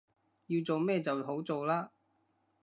[0.47, 1.89] 要做咩就好做喇